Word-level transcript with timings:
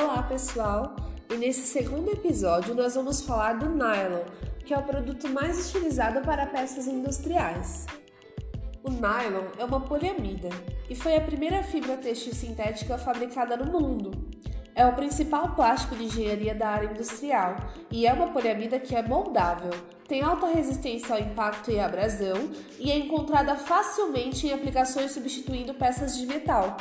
Olá, 0.00 0.22
pessoal! 0.22 0.94
E 1.28 1.34
nesse 1.34 1.62
segundo 1.62 2.08
episódio 2.12 2.72
nós 2.72 2.94
vamos 2.94 3.20
falar 3.20 3.54
do 3.54 3.68
nylon, 3.68 4.22
que 4.64 4.72
é 4.72 4.78
o 4.78 4.82
produto 4.84 5.28
mais 5.28 5.68
utilizado 5.68 6.20
para 6.20 6.46
peças 6.46 6.86
industriais. 6.86 7.84
O 8.84 8.90
nylon 8.90 9.46
é 9.58 9.64
uma 9.64 9.80
poliamida 9.80 10.50
e 10.88 10.94
foi 10.94 11.16
a 11.16 11.20
primeira 11.20 11.64
fibra 11.64 11.96
têxtil 11.96 12.32
sintética 12.32 12.96
fabricada 12.96 13.56
no 13.56 13.72
mundo. 13.72 14.12
É 14.72 14.86
o 14.86 14.94
principal 14.94 15.56
plástico 15.56 15.96
de 15.96 16.04
engenharia 16.04 16.54
da 16.54 16.68
área 16.68 16.92
industrial 16.92 17.56
e 17.90 18.06
é 18.06 18.12
uma 18.12 18.28
poliamida 18.28 18.78
que 18.78 18.94
é 18.94 19.02
moldável, 19.02 19.72
tem 20.06 20.22
alta 20.22 20.46
resistência 20.46 21.16
ao 21.16 21.20
impacto 21.20 21.72
e 21.72 21.80
abrasão 21.80 22.50
e 22.78 22.92
é 22.92 22.96
encontrada 22.96 23.56
facilmente 23.56 24.46
em 24.46 24.52
aplicações 24.52 25.10
substituindo 25.10 25.74
peças 25.74 26.16
de 26.16 26.24
metal. 26.24 26.76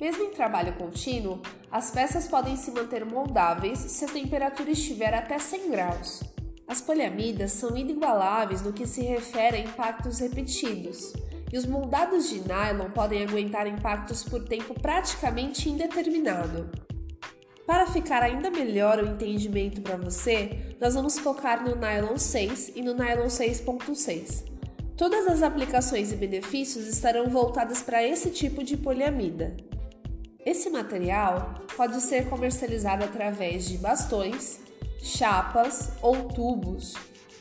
Mesmo 0.00 0.24
em 0.24 0.30
trabalho 0.30 0.72
contínuo, 0.72 1.42
as 1.70 1.90
peças 1.90 2.26
podem 2.26 2.56
se 2.56 2.70
manter 2.70 3.04
moldáveis 3.04 3.78
se 3.78 4.06
a 4.06 4.08
temperatura 4.08 4.70
estiver 4.70 5.12
até 5.12 5.38
100 5.38 5.70
graus. 5.70 6.22
As 6.66 6.80
poliamidas 6.80 7.52
são 7.52 7.76
inigualáveis 7.76 8.62
no 8.62 8.72
que 8.72 8.86
se 8.86 9.02
refere 9.02 9.58
a 9.58 9.60
impactos 9.60 10.20
repetidos, 10.20 11.12
e 11.52 11.58
os 11.58 11.66
moldados 11.66 12.30
de 12.30 12.40
nylon 12.40 12.90
podem 12.94 13.24
aguentar 13.24 13.66
impactos 13.66 14.24
por 14.24 14.42
tempo 14.44 14.72
praticamente 14.72 15.68
indeterminado. 15.68 16.70
Para 17.66 17.86
ficar 17.86 18.22
ainda 18.22 18.50
melhor 18.50 18.98
o 18.98 19.06
entendimento 19.06 19.82
para 19.82 19.98
você, 19.98 20.74
nós 20.80 20.94
vamos 20.94 21.18
focar 21.18 21.62
no 21.62 21.76
nylon 21.76 22.16
6 22.16 22.72
e 22.74 22.82
no 22.82 22.94
nylon 22.94 23.26
6.6. 23.26 24.44
Todas 24.96 25.26
as 25.26 25.42
aplicações 25.42 26.10
e 26.10 26.16
benefícios 26.16 26.86
estarão 26.86 27.28
voltadas 27.28 27.82
para 27.82 28.02
esse 28.02 28.30
tipo 28.30 28.64
de 28.64 28.76
poliamida. 28.76 29.56
Esse 30.44 30.70
material 30.70 31.54
pode 31.76 32.00
ser 32.00 32.28
comercializado 32.30 33.04
através 33.04 33.66
de 33.68 33.76
bastões, 33.76 34.58
chapas 34.98 35.92
ou 36.00 36.28
tubos, 36.28 36.94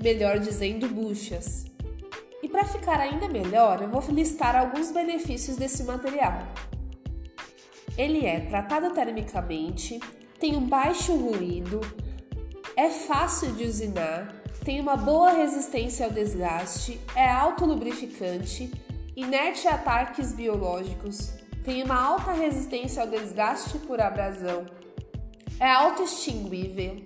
melhor 0.00 0.38
dizendo, 0.38 0.88
buchas. 0.88 1.66
E 2.42 2.48
para 2.48 2.64
ficar 2.64 2.98
ainda 2.98 3.28
melhor, 3.28 3.82
eu 3.82 3.90
vou 3.90 4.00
listar 4.10 4.56
alguns 4.56 4.92
benefícios 4.92 5.56
desse 5.56 5.84
material. 5.84 6.48
Ele 7.98 8.24
é 8.24 8.40
tratado 8.40 8.94
termicamente, 8.94 10.00
tem 10.38 10.56
um 10.56 10.66
baixo 10.66 11.14
ruído, 11.14 11.80
é 12.76 12.88
fácil 12.88 13.52
de 13.52 13.64
usinar, 13.64 14.42
tem 14.64 14.80
uma 14.80 14.96
boa 14.96 15.32
resistência 15.32 16.06
ao 16.06 16.12
desgaste, 16.12 16.98
é 17.14 17.28
autolubrificante, 17.30 18.70
inerte 19.14 19.68
a 19.68 19.74
ataques 19.74 20.32
biológicos, 20.32 21.45
tem 21.66 21.82
uma 21.82 22.00
alta 22.00 22.30
resistência 22.30 23.02
ao 23.02 23.08
desgaste 23.08 23.76
por 23.80 24.00
abrasão, 24.00 24.64
é 25.58 25.68
autoextinguível, 25.68 27.04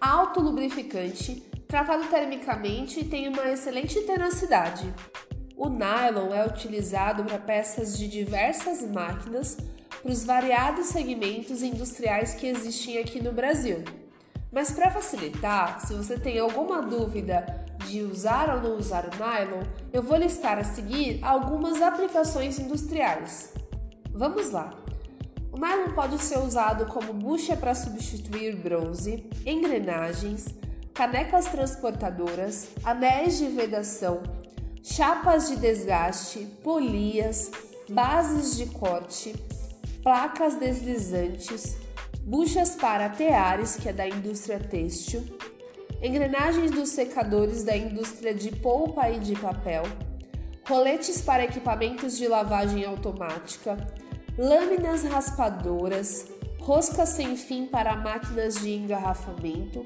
autolubrificante, 0.00 1.40
tratado 1.68 2.04
termicamente 2.08 2.98
e 2.98 3.04
tem 3.04 3.28
uma 3.28 3.48
excelente 3.48 4.00
tenacidade. 4.00 4.92
O 5.56 5.68
nylon 5.68 6.34
é 6.34 6.44
utilizado 6.44 7.22
para 7.22 7.38
peças 7.38 7.96
de 7.96 8.08
diversas 8.08 8.82
máquinas 8.82 9.56
para 10.02 10.10
os 10.10 10.24
variados 10.24 10.86
segmentos 10.86 11.62
industriais 11.62 12.34
que 12.34 12.48
existem 12.48 12.98
aqui 12.98 13.22
no 13.22 13.30
Brasil. 13.30 13.84
Mas 14.50 14.72
para 14.72 14.90
facilitar, 14.90 15.86
se 15.86 15.94
você 15.94 16.18
tem 16.18 16.40
alguma 16.40 16.82
dúvida 16.82 17.64
de 17.86 18.02
usar 18.02 18.56
ou 18.56 18.60
não 18.60 18.76
usar 18.76 19.04
o 19.04 19.16
nylon, 19.16 19.62
eu 19.92 20.02
vou 20.02 20.16
listar 20.16 20.58
a 20.58 20.64
seguir 20.64 21.20
algumas 21.22 21.80
aplicações 21.80 22.58
industriais. 22.58 23.53
Vamos 24.16 24.52
lá! 24.52 24.72
O 25.50 25.58
nylon 25.58 25.92
pode 25.92 26.22
ser 26.22 26.38
usado 26.38 26.86
como 26.86 27.12
bucha 27.12 27.56
para 27.56 27.74
substituir 27.74 28.54
bronze, 28.54 29.28
engrenagens, 29.44 30.54
canecas 30.94 31.46
transportadoras, 31.46 32.68
anéis 32.84 33.38
de 33.38 33.48
vedação, 33.48 34.22
chapas 34.84 35.48
de 35.48 35.56
desgaste, 35.56 36.46
polias, 36.62 37.50
bases 37.88 38.56
de 38.56 38.66
corte, 38.66 39.34
placas 40.00 40.54
deslizantes, 40.60 41.76
buchas 42.20 42.76
para 42.76 43.08
teares, 43.08 43.74
que 43.74 43.88
é 43.88 43.92
da 43.92 44.06
indústria 44.06 44.60
têxtil, 44.60 45.24
engrenagens 46.00 46.70
dos 46.70 46.90
secadores 46.90 47.64
da 47.64 47.76
indústria 47.76 48.32
de 48.32 48.52
polpa 48.54 49.10
e 49.10 49.18
de 49.18 49.34
papel, 49.34 49.82
roletes 50.66 51.20
para 51.20 51.44
equipamentos 51.44 52.16
de 52.16 52.26
lavagem 52.26 52.84
automática, 52.84 53.76
lâminas 54.36 55.04
raspadoras, 55.04 56.26
roscas 56.58 57.10
sem 57.10 57.36
fim 57.36 57.66
para 57.66 57.94
máquinas 57.96 58.56
de 58.56 58.74
engarrafamento, 58.74 59.84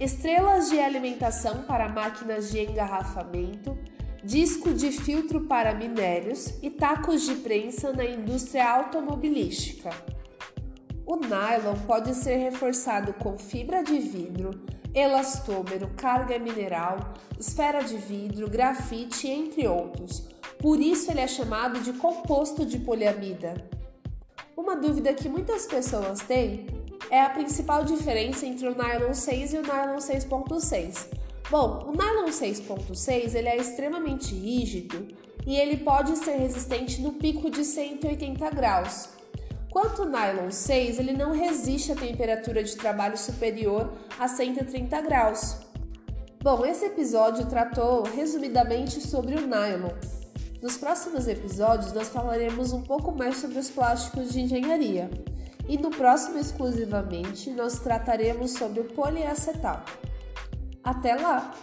estrelas 0.00 0.70
de 0.70 0.80
alimentação 0.80 1.62
para 1.62 1.88
máquinas 1.88 2.50
de 2.50 2.60
engarrafamento, 2.60 3.76
disco 4.24 4.72
de 4.72 4.90
filtro 4.90 5.42
para 5.42 5.74
minérios 5.74 6.54
e 6.62 6.70
tacos 6.70 7.22
de 7.22 7.34
prensa 7.36 7.92
na 7.92 8.04
indústria 8.04 8.68
automobilística. 8.68 9.90
O 11.04 11.16
nylon 11.16 11.76
pode 11.86 12.14
ser 12.14 12.36
reforçado 12.36 13.12
com 13.12 13.38
fibra 13.38 13.84
de 13.84 13.98
vidro, 13.98 14.50
elastômero, 14.96 15.90
carga 15.94 16.38
mineral, 16.38 17.12
esfera 17.38 17.84
de 17.84 17.98
vidro, 17.98 18.48
grafite, 18.48 19.28
entre 19.28 19.68
outros. 19.68 20.26
Por 20.58 20.80
isso 20.80 21.10
ele 21.10 21.20
é 21.20 21.28
chamado 21.28 21.80
de 21.80 21.92
composto 21.92 22.64
de 22.64 22.78
poliamida. 22.78 23.68
Uma 24.56 24.74
dúvida 24.74 25.12
que 25.12 25.28
muitas 25.28 25.66
pessoas 25.66 26.20
têm 26.20 26.66
é 27.10 27.20
a 27.20 27.28
principal 27.28 27.84
diferença 27.84 28.46
entre 28.46 28.66
o 28.66 28.74
nylon 28.74 29.12
6 29.12 29.52
e 29.52 29.58
o 29.58 29.62
nylon 29.62 29.98
6.6. 29.98 31.08
Bom, 31.50 31.84
o 31.88 31.92
nylon 31.92 32.30
6.6 32.30 33.34
ele 33.34 33.48
é 33.48 33.56
extremamente 33.58 34.34
rígido 34.34 35.06
e 35.46 35.56
ele 35.56 35.76
pode 35.76 36.16
ser 36.16 36.36
resistente 36.36 37.02
no 37.02 37.12
pico 37.12 37.50
de 37.50 37.64
180 37.64 38.48
graus. 38.50 39.10
Quanto 39.76 40.04
o 40.04 40.06
nylon 40.06 40.50
6, 40.50 40.98
ele 41.00 41.12
não 41.12 41.32
resiste 41.32 41.92
à 41.92 41.94
temperatura 41.94 42.64
de 42.64 42.74
trabalho 42.74 43.18
superior 43.18 43.92
a 44.18 44.26
130 44.26 45.02
graus. 45.02 45.58
Bom, 46.42 46.64
esse 46.64 46.86
episódio 46.86 47.44
tratou 47.44 48.02
resumidamente 48.04 49.06
sobre 49.06 49.34
o 49.34 49.46
nylon, 49.46 49.90
nos 50.62 50.78
próximos 50.78 51.28
episódios, 51.28 51.92
nós 51.92 52.08
falaremos 52.08 52.72
um 52.72 52.80
pouco 52.80 53.12
mais 53.12 53.36
sobre 53.36 53.58
os 53.58 53.68
plásticos 53.68 54.32
de 54.32 54.40
engenharia. 54.40 55.10
E 55.68 55.76
no 55.76 55.90
próximo, 55.90 56.38
exclusivamente, 56.38 57.50
nós 57.50 57.78
trataremos 57.78 58.52
sobre 58.52 58.80
o 58.80 58.84
poliacetal. 58.84 59.84
Até 60.82 61.16
lá! 61.16 61.54